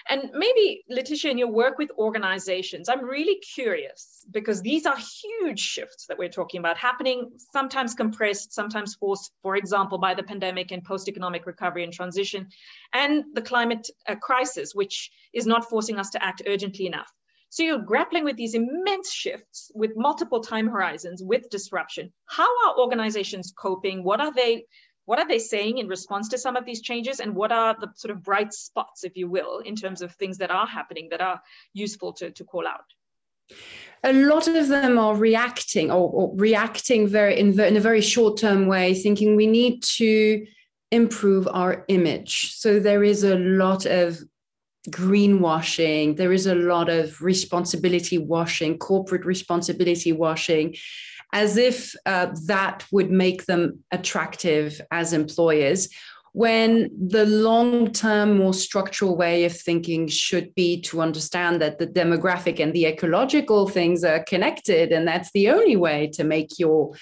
[0.09, 5.59] and maybe laetitia in your work with organizations i'm really curious because these are huge
[5.59, 10.71] shifts that we're talking about happening sometimes compressed sometimes forced for example by the pandemic
[10.71, 12.47] and post-economic recovery and transition
[12.93, 17.11] and the climate uh, crisis which is not forcing us to act urgently enough
[17.53, 22.11] so you're grappling with these immense shifts with multiple time horizons with disruption.
[22.25, 24.03] How are organizations coping?
[24.03, 24.65] What are they
[25.05, 27.91] what are they saying in response to some of these changes and what are the
[27.93, 31.21] sort of bright spots if you will in terms of things that are happening that
[31.21, 31.39] are
[31.73, 32.85] useful to, to call out
[34.03, 38.37] a lot of them are reacting or, or reacting very in, in, a very short
[38.37, 40.43] term way thinking we need to
[40.91, 44.23] improve our image so there is a lot of
[44.89, 46.17] greenwashing.
[46.17, 50.75] There is a lot of responsibility washing, corporate responsibility washing,
[51.31, 55.89] as if uh, that would make them attractive as employers.
[56.33, 61.85] When the long term, more structural way of thinking should be to understand that the
[61.85, 66.93] demographic and the ecological things are connected, and that's the only way to make your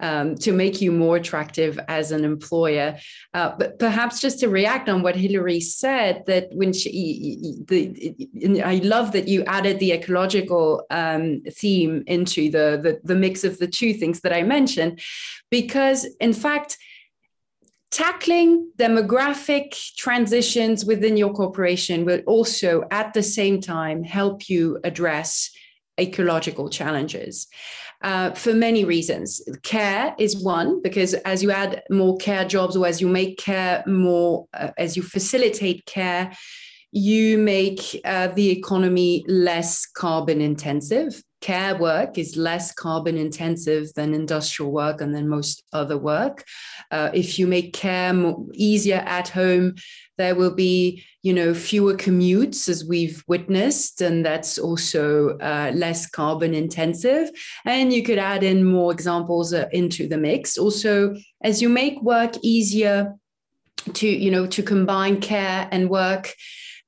[0.00, 2.98] um, to make you more attractive as an employer.
[3.34, 8.76] Uh, but perhaps just to react on what Hilary said, that when she, the, I
[8.76, 13.66] love that you added the ecological um, theme into the, the the mix of the
[13.66, 15.00] two things that I mentioned,
[15.50, 16.78] because in fact
[17.90, 25.50] tackling demographic transitions within your corporation will also at the same time help you address
[25.98, 27.48] ecological challenges
[28.02, 29.40] uh, for many reasons.
[29.62, 33.82] Care is one, because as you add more care jobs or as you make care
[33.86, 36.32] more, uh, as you facilitate care,
[36.92, 41.22] you make uh, the economy less carbon intensive.
[41.40, 46.44] Care work is less carbon intensive than industrial work and than most other work.
[46.90, 48.14] Uh, if you make care
[48.52, 49.74] easier at home,
[50.18, 56.06] there will be, you know, fewer commutes as we've witnessed, and that's also uh, less
[56.06, 57.30] carbon intensive.
[57.64, 60.58] And you could add in more examples uh, into the mix.
[60.58, 63.14] Also, as you make work easier
[63.94, 66.34] to, you know, to combine care and work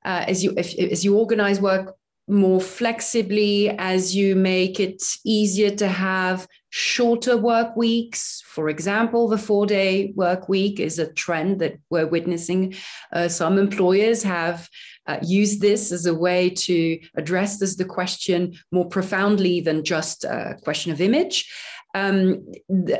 [0.05, 1.95] uh, as you if, as you organize work
[2.27, 8.41] more flexibly as you make it easier to have shorter work weeks.
[8.45, 12.75] For example the four day work week is a trend that we're witnessing.
[13.11, 14.69] Uh, some employers have
[15.05, 20.23] uh, used this as a way to address this the question more profoundly than just
[20.23, 21.51] a question of image.
[21.93, 22.51] Um,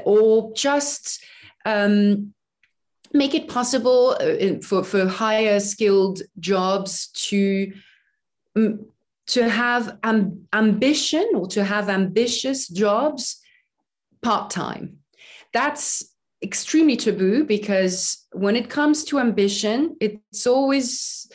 [0.06, 1.24] or just
[1.66, 2.34] um,
[3.14, 7.74] make it possible uh, for, for higher skilled jobs to
[9.28, 13.40] to have am, ambition or to have ambitious jobs
[14.22, 14.98] part time
[15.54, 16.04] that's
[16.42, 21.28] extremely taboo because when it comes to ambition it's always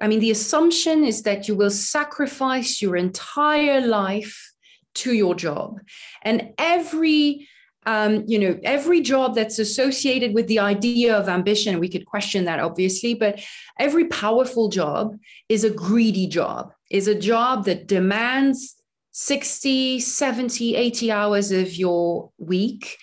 [0.00, 4.52] i mean the assumption is that you will sacrifice your entire life
[4.96, 5.80] to your job.
[6.22, 7.48] And every
[7.88, 12.44] um, you know, every job that's associated with the idea of ambition, we could question
[12.46, 13.40] that obviously, but
[13.78, 15.16] every powerful job
[15.48, 18.76] is a greedy job, is a job that demands
[19.12, 22.98] 60, 70, 80 hours of your week.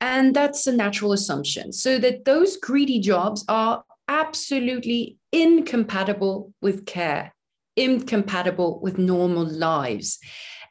[0.00, 1.72] And that's a natural assumption.
[1.72, 7.32] So that those greedy jobs are absolutely incompatible with care,
[7.76, 10.18] incompatible with normal lives.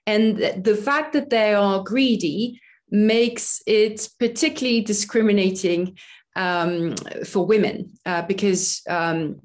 [0.06, 5.97] And the fact that they are greedy makes it particularly discriminating
[6.36, 6.95] um,
[7.26, 9.39] for women uh, because um,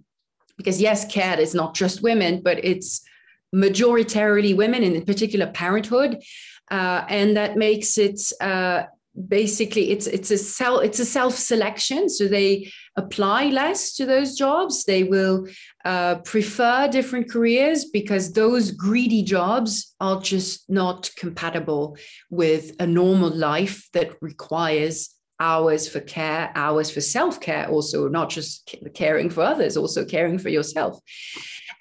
[0.56, 3.05] because yes, care is not just women, but it's
[3.54, 6.22] majoritarily women, and in particular parenthood,
[6.70, 8.84] uh, and that makes it uh,
[9.28, 14.34] basically it's it's a self it's a self selection so they apply less to those
[14.34, 14.84] jobs.
[14.84, 15.46] They will
[15.84, 21.96] uh, prefer different careers because those greedy jobs are just not compatible
[22.30, 28.74] with a normal life that requires hours for care hours for self-care also not just
[28.94, 30.98] caring for others also caring for yourself.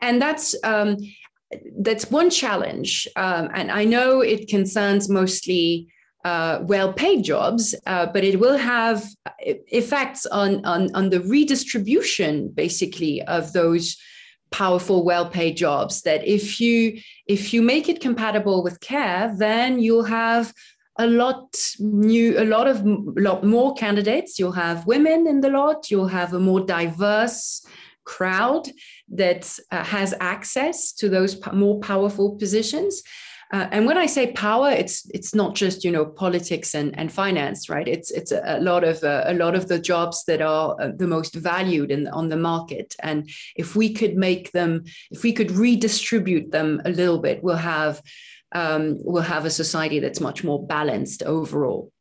[0.02, 0.98] And that's um,
[1.80, 5.88] that's one challenge um, and i know it concerns mostly
[6.26, 9.06] uh, well-paid jobs, uh, but it will have
[9.38, 13.96] effects on, on, on the redistribution, basically, of those
[14.50, 16.02] powerful, well-paid jobs.
[16.02, 20.52] That if you if you make it compatible with care, then you'll have
[20.98, 24.40] a lot new, a lot of lot more candidates.
[24.40, 25.92] You'll have women in the lot.
[25.92, 27.64] You'll have a more diverse
[28.06, 28.68] crowd
[29.10, 33.04] that uh, has access to those more powerful positions
[33.54, 37.12] uh, and when I say power, it's it's not just you know politics and, and
[37.12, 37.88] finance, right?
[37.88, 41.08] It's it's a, lot of uh, a lot of the jobs that are uh, the
[41.08, 42.96] most valued in on the market.
[43.02, 47.56] And if we could make them, if we could redistribute them a little bit, we'll
[47.56, 48.02] have
[48.54, 51.92] um, we'll have a society that's much more balanced overall.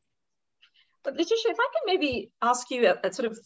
[1.02, 3.38] But Laetitia, if I can maybe ask you a, a sort of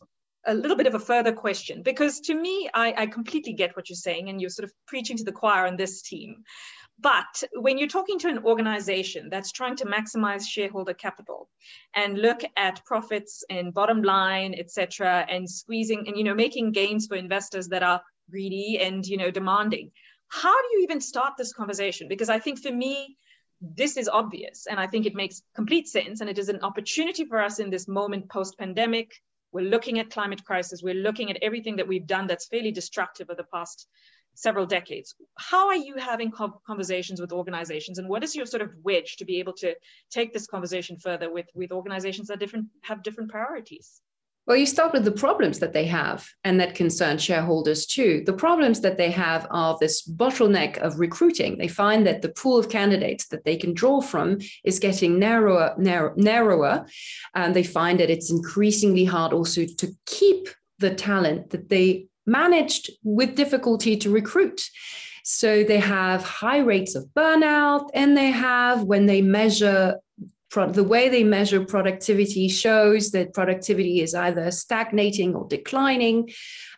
[0.49, 3.89] a little bit of a further question because to me I, I, completely get what
[3.89, 6.43] you're saying and you're sort of preaching to the choir on this team
[7.01, 11.49] but when you're talking to an organization that's trying to maximize shareholder capital
[11.95, 16.73] and look at profits and bottom line, et cetera, and squeezing and you know making
[16.73, 19.93] gains for investors that are greedy and you know demanding,
[20.29, 22.09] how do you even start this conversation?
[22.09, 23.17] Because I think for me,
[23.61, 27.25] this is obvious and I think it makes complete sense and it is an opportunity
[27.25, 29.13] for us in this moment post-pandemic.
[29.53, 30.83] We're looking at climate crisis.
[30.83, 33.87] We're looking at everything that we've done that's fairly destructive of the past
[34.35, 35.15] several decades.
[35.37, 36.33] How are you having
[36.67, 39.75] conversations with organizations, and what is your sort of wedge to be able to
[40.11, 44.01] take this conversation further with with organizations that different have different priorities?
[44.49, 48.23] Well, you start with the problems that they have and that concern shareholders too.
[48.25, 51.59] The problems that they have are this bottleneck of recruiting.
[51.59, 55.75] They find that the pool of candidates that they can draw from is getting narrower,
[55.77, 56.87] narrow, narrower.
[57.35, 62.91] And they find that it's increasingly hard also to keep the talent that they managed
[63.03, 64.63] with difficulty to recruit.
[65.25, 69.97] So they have high rates of burnout, and they have, when they measure
[70.51, 76.31] the way they measure productivity shows that productivity is either stagnating or declining.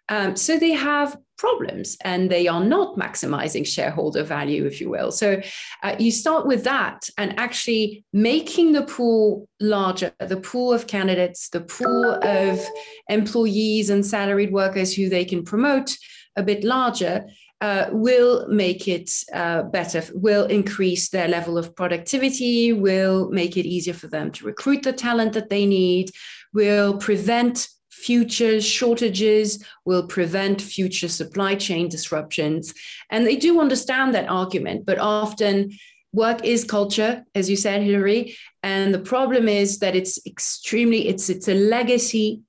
[0.09, 5.13] Um, so they have problems and they are not maximizing shareholder value, if you will.
[5.13, 5.41] So
[5.85, 11.49] uh, you start with that and actually making the pool larger, the pool of candidates,
[11.49, 12.61] the pool of
[13.09, 15.97] employees and salaried workers who they can promote
[16.37, 17.27] a bit larger.
[17.61, 23.67] Uh, will make it uh, better, will increase their level of productivity, will make it
[23.67, 26.11] easier for them to recruit the talent that they need,
[26.55, 32.73] will prevent future shortages, will prevent future supply chain disruptions.
[33.11, 35.73] And they do understand that argument, but often
[36.13, 38.37] work is culture, as you said, Hilary.
[38.63, 42.41] And the problem is that it's extremely, it's it's a legacy.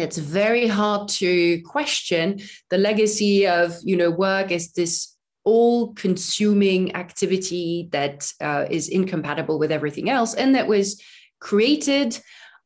[0.00, 2.40] It's very hard to question.
[2.70, 9.72] The legacy of you know work is this all-consuming activity that uh, is incompatible with
[9.72, 11.00] everything else, and that was
[11.40, 12.18] created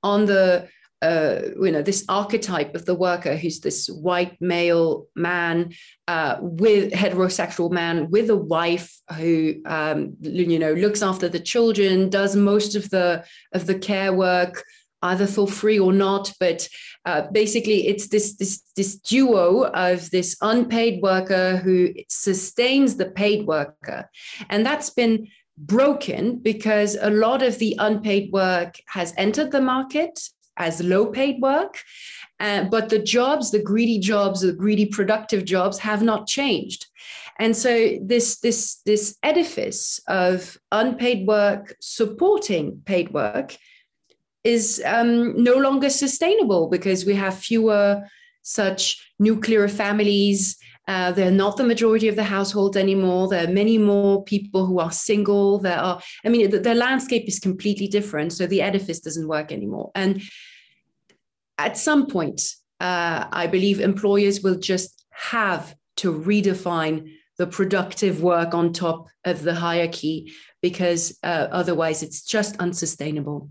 [0.03, 0.69] on the
[1.03, 5.73] uh, you know this archetype of the worker who's this white male man
[6.07, 12.09] uh, with heterosexual man with a wife who um, you know looks after the children
[12.09, 14.65] does most of the of the care work
[15.03, 16.69] either for free or not but
[17.05, 23.47] uh, basically it's this this this duo of this unpaid worker who sustains the paid
[23.47, 24.09] worker
[24.51, 25.27] and that's been
[25.59, 30.19] broken because a lot of the unpaid work has entered the market
[30.57, 31.81] as low paid work.
[32.41, 36.87] Uh, but the jobs, the greedy jobs, the greedy productive jobs have not changed.
[37.39, 43.57] And so this, this, this edifice of unpaid work supporting paid work
[44.45, 48.03] is um, no longer sustainable because we have fewer
[48.43, 50.57] such nuclear families.
[50.89, 53.29] Uh, they're not the majority of the households anymore.
[53.29, 55.59] There are many more people who are single.
[55.59, 58.33] There are, I mean, the, the landscape is completely different.
[58.33, 59.93] So the edifice doesn't work anymore.
[59.95, 60.23] And
[61.57, 62.43] at some point,
[62.81, 69.43] uh, I believe employers will just have to redefine the productive work on top of
[69.43, 73.51] the hierarchy because uh, otherwise it's just unsustainable.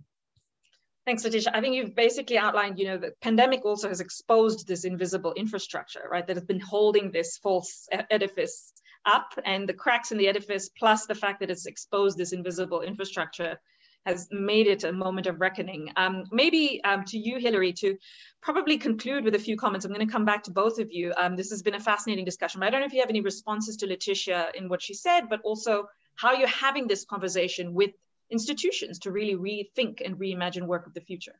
[1.05, 1.51] Thanks, Laetitia.
[1.55, 6.07] I think you've basically outlined, you know, the pandemic also has exposed this invisible infrastructure,
[6.11, 8.71] right, that has been holding this false edifice
[9.05, 12.81] up and the cracks in the edifice, plus the fact that it's exposed this invisible
[12.81, 13.59] infrastructure
[14.05, 15.91] has made it a moment of reckoning.
[15.95, 17.97] Um, maybe um, to you, Hilary, to
[18.41, 19.85] probably conclude with a few comments.
[19.85, 21.13] I'm going to come back to both of you.
[21.17, 23.21] Um, this has been a fascinating discussion, but I don't know if you have any
[23.21, 27.91] responses to Laetitia in what she said, but also how you're having this conversation with
[28.31, 31.39] institutions to really rethink and reimagine work of the future.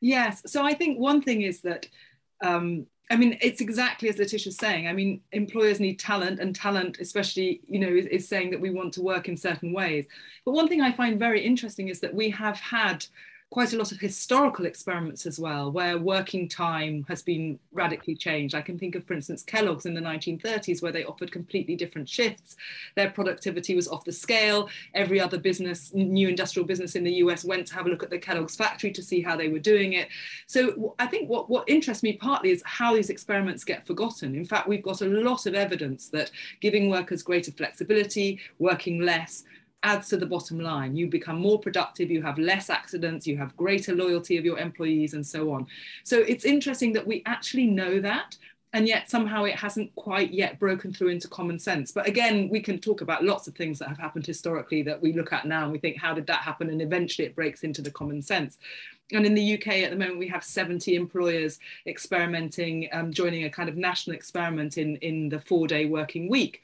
[0.00, 0.42] Yes.
[0.46, 1.88] So I think one thing is that
[2.42, 4.86] um, I mean, it's exactly as Laetitia's saying.
[4.86, 8.70] I mean, employers need talent, and talent, especially, you know, is, is, saying that we
[8.70, 10.06] want to work in certain ways.
[10.44, 13.06] But one thing I find very interesting is that we have had
[13.50, 18.54] quite a lot of historical experiments as well, where working time has been radically changed.
[18.54, 22.10] I can think of, for instance, Kellogg's in the 1930s, where they offered completely different
[22.10, 22.56] shifts.
[22.94, 24.68] Their productivity was off the scale.
[24.92, 28.10] Every other business, new industrial business in the US, went to have a look at
[28.10, 30.08] the Kellogg's factory to see how they were doing it.
[30.46, 34.34] So I think what, what interests me partly is how these experiments get forgotten.
[34.34, 36.30] In fact, we've got a lot of evidence that
[36.60, 39.44] giving workers greater flexibility, working less,
[39.82, 40.96] adds to the bottom line.
[40.96, 45.14] You become more productive, you have less accidents, you have greater loyalty of your employees,
[45.14, 45.66] and so on.
[46.04, 48.36] So it's interesting that we actually know that.
[48.74, 51.90] And yet somehow it hasn't quite yet broken through into common sense.
[51.90, 55.14] But again, we can talk about lots of things that have happened historically that we
[55.14, 56.68] look at now and we think, how did that happen?
[56.68, 58.58] And eventually it breaks into the common sense.
[59.10, 63.50] And in the UK at the moment, we have 70 employers experimenting, um, joining a
[63.50, 66.60] kind of national experiment in, in the four day working week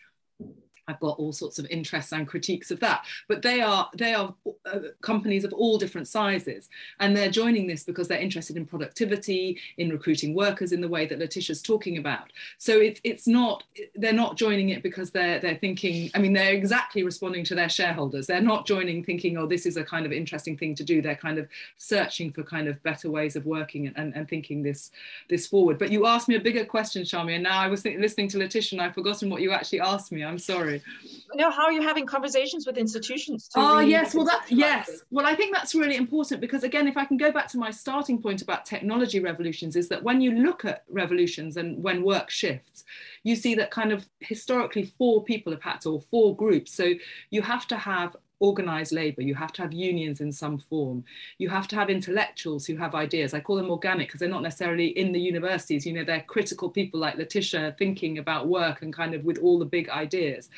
[0.89, 3.05] I've got all sorts of interests and critiques of that.
[3.28, 4.35] But they are they are
[4.66, 6.68] uh, companies of all different sizes,
[7.01, 11.07] and they're joining this because they're interested in productivity, in recruiting workers in the way
[11.07, 12.32] that Laetitia's talking about.
[12.59, 13.64] So it's it's not
[13.95, 16.11] they're not joining it because they're they're thinking.
[16.14, 18.26] I mean, they're exactly responding to their shareholders.
[18.26, 21.01] They're not joining thinking, oh, this is a kind of interesting thing to do.
[21.01, 24.62] They're kind of searching for kind of better ways of working and, and, and thinking
[24.62, 24.91] this
[25.28, 25.78] this forward.
[25.78, 28.78] But you asked me a bigger question, Sharmi, and now I was listening to Laetitia
[28.78, 30.24] and I've forgotten what you actually asked me.
[30.24, 31.18] I'm sorry sorry.
[31.34, 33.50] No, how are you having conversations with institutions?
[33.56, 37.04] oh yes, well that yes, well I think that's really important because again, if I
[37.04, 40.64] can go back to my starting point about technology revolutions, is that when you look
[40.64, 42.84] at revolutions and when work shifts,
[43.22, 46.72] you see that kind of historically four people have had to, or four groups.
[46.72, 46.94] So
[47.30, 48.16] you have to have
[48.49, 49.22] organized labor.
[49.22, 51.05] You have to have unions in some form.
[51.38, 53.32] You have to have intellectuals who have ideas.
[53.32, 55.86] I call them organic because they're not necessarily in the universities.
[55.86, 59.59] You know, they're critical people like Laetitia thinking about work and kind of with all
[59.59, 60.51] the big ideas.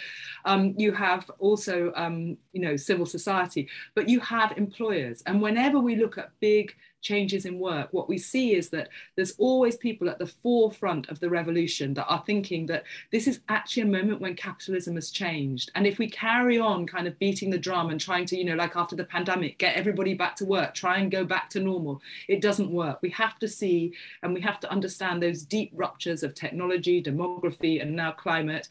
[0.44, 5.22] Um, you have also, um, you know, civil society, but you have employers.
[5.26, 6.74] And whenever we look at big
[7.06, 11.20] changes in work, what we see is that there's always people at the forefront of
[11.20, 12.82] the revolution that are thinking that
[13.12, 15.70] this is actually a moment when capitalism has changed.
[15.76, 18.56] And if we carry on kind of beating the drum and trying to, you know,
[18.56, 22.02] like after the pandemic, get everybody back to work, try and go back to normal,
[22.28, 22.98] it doesn't work.
[23.02, 23.92] We have to see
[24.22, 28.68] and we have to understand those deep ruptures of technology, demography, and now climate.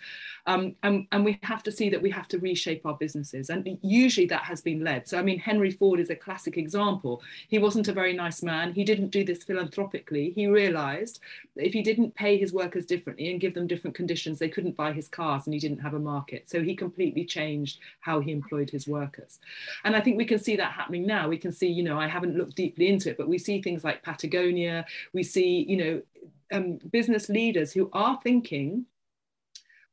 [0.48, 3.50] Um, and, and we have to see that we have to reshape our businesses.
[3.50, 5.08] And usually that has been led.
[5.08, 7.22] So, I mean, Henry Ford is a classic example.
[7.48, 8.74] He wasn't a very nice man.
[8.74, 10.32] He didn't do this philanthropically.
[10.32, 11.20] He realized
[11.56, 14.78] that if he didn't pay his workers differently and give them different conditions, they couldn't
[14.78, 16.50] buy his cars and he didn't have a market.
[16.50, 19.40] So he completely changed how he employed his workers.
[19.84, 21.28] And I think we can see that happening now.
[21.28, 23.84] We can see, you know, I haven't looked deeply into it, but we see things
[23.84, 24.86] like Patagonia.
[25.14, 26.02] We see, you know,
[26.52, 28.86] um, business leaders who are thinking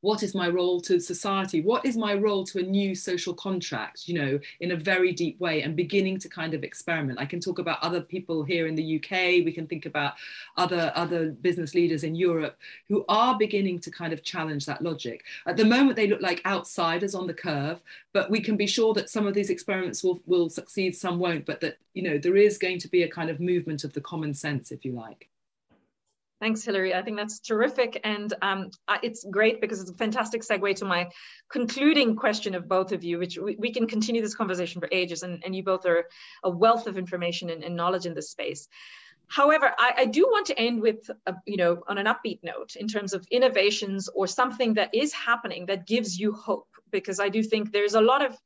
[0.03, 1.63] what is my role to society?
[1.63, 5.41] What is my role to a new social contract you know in a very deep
[5.41, 7.19] way and beginning to kind of experiment?
[7.19, 10.15] I can talk about other people here in the uk we can think about
[10.57, 15.25] other other business leaders in europe who are beginning to kind of challenge that logic.
[15.47, 17.81] At the moment they look like outsiders on the curve
[18.13, 21.47] but we can be sure that some of these experiments will will succeed some won't
[21.47, 24.01] but that you know there is going to be a kind of movement of the
[24.01, 25.29] common sense if you like
[26.43, 26.93] Thanks, Hilary.
[26.93, 28.01] I think that's terrific.
[28.03, 28.71] And um,
[29.01, 31.09] it's great because it's a fantastic segue to my
[31.49, 35.23] concluding question of both of you, which we, we can continue this conversation for ages.
[35.23, 36.09] And, and you both are
[36.43, 38.67] a wealth of information and, and knowledge in this space.
[39.29, 42.75] However, I, I, do want to end with, a, you know, on an upbeat note
[42.75, 47.29] in terms of innovations or something that is happening that gives you hope, because I
[47.29, 48.37] do think there's a lot of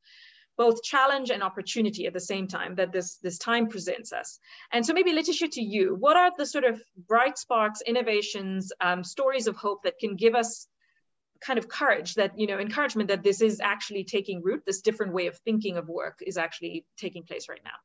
[0.56, 4.38] both challenge and opportunity at the same time that this, this time presents us.
[4.72, 9.04] And so maybe Laetitia to you, what are the sort of bright sparks, innovations, um,
[9.04, 10.66] stories of hope that can give us
[11.40, 15.12] kind of courage that, you know, encouragement that this is actually taking root, this different
[15.12, 17.76] way of thinking of work is actually taking place right now?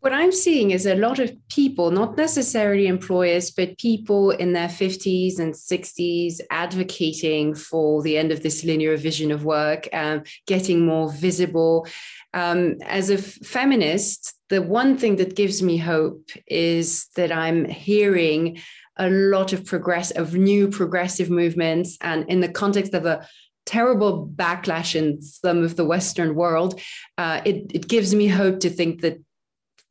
[0.00, 4.68] What I'm seeing is a lot of people, not necessarily employers, but people in their
[4.68, 10.86] 50s and 60s advocating for the end of this linear vision of work, um, getting
[10.86, 11.84] more visible.
[12.32, 18.60] Um, as a feminist, the one thing that gives me hope is that I'm hearing
[18.98, 23.26] a lot of progress of new progressive movements and in the context of a
[23.66, 26.80] terrible backlash in some of the western world
[27.18, 29.18] uh, it, it gives me hope to think that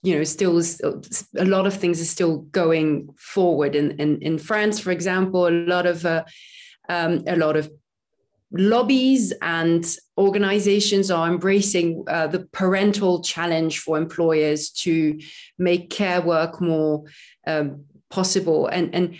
[0.04, 0.62] you know still
[1.38, 3.76] a lot of things are still going forward.
[3.76, 6.24] In in, in france for example a lot of uh,
[6.89, 7.70] um, a lot of
[8.52, 9.86] lobbies and
[10.18, 15.20] organizations are embracing uh, the parental challenge for employers to
[15.58, 17.04] make care work more
[17.45, 18.68] um, possible.
[18.68, 19.16] And and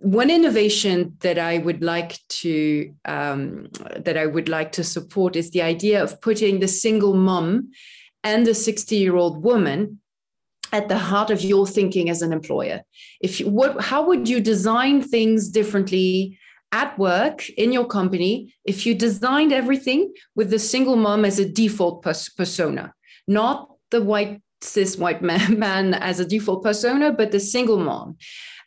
[0.00, 5.50] one innovation that I would like to um, that I would like to support is
[5.50, 7.70] the idea of putting the single mom
[8.24, 10.00] and a 60 year old woman
[10.72, 12.82] at the heart of your thinking as an employer.
[13.20, 16.38] If you what how would you design things differently
[16.72, 21.48] at work in your company if you designed everything with the single mom as a
[21.48, 22.94] default pers- persona?
[23.26, 28.16] Not the white cis white man, man as a default persona but the single mom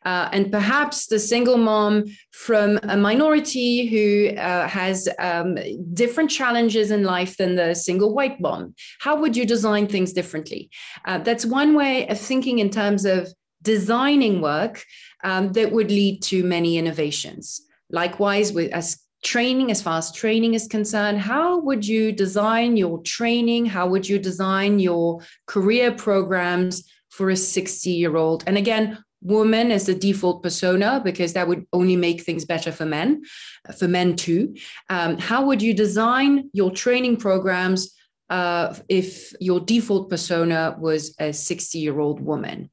[0.06, 5.58] uh, and perhaps the single mom from a minority who uh, has um,
[5.94, 8.74] different challenges in life than the single white mom.
[9.00, 10.70] How would you design things differently?
[11.06, 13.30] Uh, that's one way of thinking in terms of
[13.62, 14.84] designing work
[15.24, 17.62] um, that would lead to many innovations.
[17.90, 23.02] Likewise, with as training as far as training is concerned how would you design your
[23.04, 28.98] training how would you design your career programs for a 60 year old and again
[29.24, 33.24] woman as the default persona because that would only make things better for men
[33.78, 34.56] for men too.
[34.90, 37.94] Um, how would you design your training programs
[38.30, 42.70] uh, if your default persona was a 60 year old woman?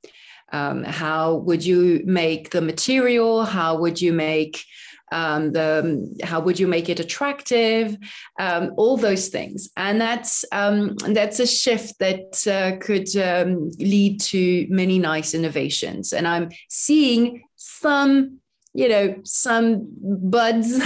[0.52, 3.44] Um, how would you make the material?
[3.44, 4.64] How would you make
[5.12, 7.96] um, the how would you make it attractive?
[8.38, 9.70] Um, all those things.
[9.76, 16.12] And that's um, that's a shift that uh, could um, lead to many nice innovations.
[16.12, 18.40] And i'm seeing some
[18.72, 20.80] you know some buds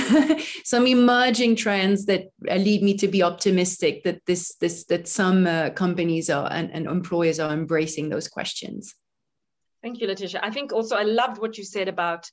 [0.64, 5.70] some emerging trends that lead me to be optimistic that this this that some uh,
[5.70, 8.94] companies are and, and employers are embracing those questions.
[9.82, 10.40] Thank you laetitia.
[10.42, 12.30] I think also i loved what you said about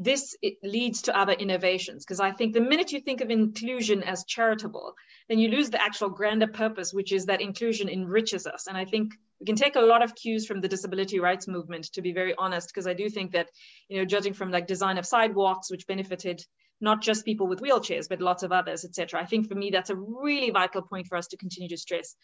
[0.00, 4.24] this leads to other innovations because i think the minute you think of inclusion as
[4.24, 4.94] charitable
[5.28, 8.84] then you lose the actual grander purpose which is that inclusion enriches us and i
[8.84, 12.12] think we can take a lot of cues from the disability rights movement to be
[12.12, 13.48] very honest because i do think that
[13.88, 16.40] you know judging from like design of sidewalks which benefited
[16.80, 19.20] not just people with wheelchairs, but lots of others, etc.
[19.20, 22.14] I think for me, that's a really vital point for us to continue to stress.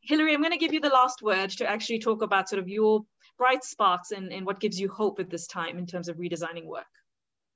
[0.00, 2.68] Hilary, I'm going to give you the last word to actually talk about sort of
[2.68, 3.02] your
[3.38, 6.64] bright spots and, and what gives you hope at this time in terms of redesigning
[6.64, 6.86] work.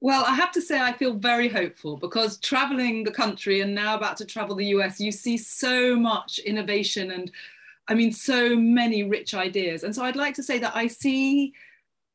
[0.04, 3.94] Well, I have to say, I feel very hopeful because traveling the country and now
[3.94, 7.30] about to travel the US, you see so much innovation and
[7.88, 9.82] I mean, so many rich ideas.
[9.82, 11.54] And so I'd like to say that I see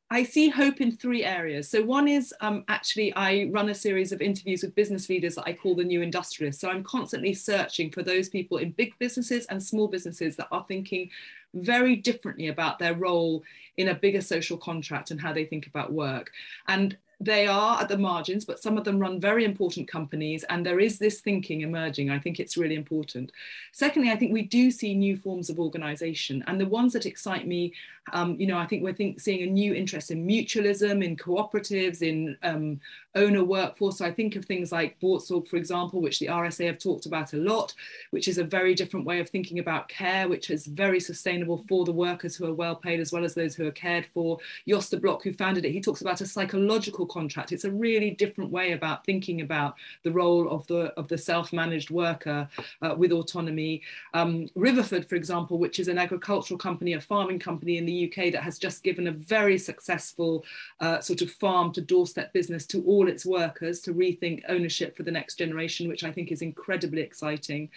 [0.08, 1.68] I see hope in three areas.
[1.68, 5.48] So one is um, actually I run a series of interviews with business leaders that
[5.48, 6.60] I call the new industrialists.
[6.60, 10.64] So I'm constantly searching for those people in big businesses and small businesses that are
[10.68, 11.10] thinking
[11.54, 13.42] very differently about their role
[13.78, 16.30] in a bigger social contract and how they think about work.
[16.68, 20.64] And they are at the margins, but some of them run very important companies, and
[20.64, 22.08] there is this thinking emerging.
[22.08, 23.30] I think it's really important.
[23.72, 27.46] Secondly, I think we do see new forms of organization, and the ones that excite
[27.46, 27.74] me,
[28.14, 32.00] um, you know, I think we're think, seeing a new interest in mutualism, in cooperatives,
[32.00, 32.80] in um,
[33.14, 33.98] owner workforce.
[33.98, 37.32] So I think of things like Buurtzorg, for example, which the RSA have talked about
[37.32, 37.74] a lot,
[38.10, 41.84] which is a very different way of thinking about care, which is very sustainable for
[41.84, 44.38] the workers who are well paid as well as those who are cared for.
[44.68, 47.52] Jos de Blok, who founded it, he talks about a psychological contract.
[47.52, 51.90] It's a really different way about thinking about the role of the of the self-managed
[51.90, 52.48] worker
[52.82, 53.82] uh, with autonomy.
[54.14, 58.32] Um, Riverford, for example, which is an agricultural company, a farming company in the UK
[58.32, 60.44] that has just given a very successful
[60.80, 64.94] uh, sort of farm to doorstep business to all all its workers to rethink ownership
[64.94, 67.70] for the next generation, which I think is incredibly exciting.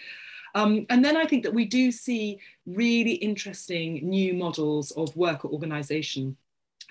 [0.54, 5.48] Um, and then I think that we do see really interesting new models of worker
[5.48, 6.36] organization.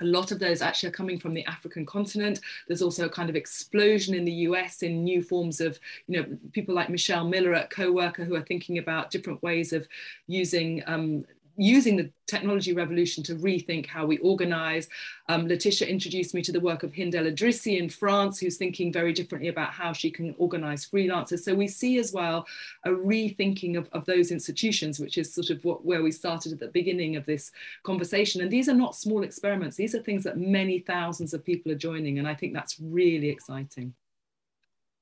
[0.01, 2.39] A lot of those actually are coming from the African continent.
[2.67, 6.37] There's also a kind of explosion in the US in new forms of, you know,
[6.53, 9.87] people like Michelle Miller at Coworker who are thinking about different ways of
[10.25, 11.23] using um,
[11.57, 14.87] using the technology revolution to rethink how we organize.
[15.29, 18.91] Um, Laetitia introduced me to the work of Hind El Idrissi in France, who's thinking
[18.91, 21.39] very differently about how she can organize freelancers.
[21.39, 22.45] So we see as well
[22.85, 26.59] a rethinking of, of those institutions, which is sort of what, where we started at
[26.59, 27.51] the beginning of this
[27.83, 28.41] conversation.
[28.41, 29.77] And these are not small experiments.
[29.77, 32.19] These are things that many thousands of people are joining.
[32.19, 33.93] And I think that's really exciting.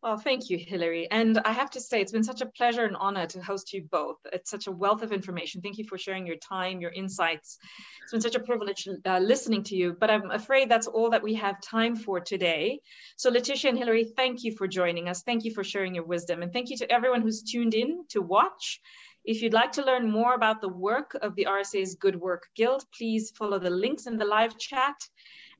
[0.03, 1.07] Well, thank you, Hilary.
[1.11, 3.83] And I have to say, it's been such a pleasure and honor to host you
[3.83, 4.17] both.
[4.33, 5.61] It's such a wealth of information.
[5.61, 7.59] Thank you for sharing your time, your insights.
[8.01, 11.21] It's been such a privilege uh, listening to you, but I'm afraid that's all that
[11.21, 12.81] we have time for today.
[13.15, 15.21] So Laetitia and Hilary, thank you for joining us.
[15.21, 16.41] Thank you for sharing your wisdom.
[16.41, 18.81] And thank you to everyone who's tuned in to watch.
[19.23, 22.83] If you'd like to learn more about the work of the RSA's Good Work Guild,
[22.97, 24.95] please follow the links in the live chat.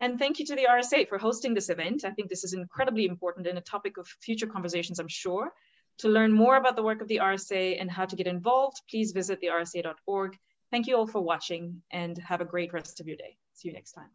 [0.02, 2.04] And thank you to the RSA for hosting this event.
[2.04, 5.54] I think this is incredibly important and a topic of future conversations, I'm sure.
[6.00, 9.12] To learn more about the work of the RSA and how to get involved, please
[9.12, 10.38] visit thersa.org.
[10.72, 13.38] Thank you all for watching and have a great rest of your day.
[13.54, 14.10] See you next time.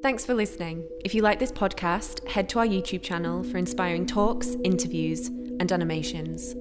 [0.00, 0.88] Thanks for listening.
[1.04, 5.72] If you like this podcast, head to our YouTube channel for inspiring talks, interviews, and
[5.72, 6.54] animations.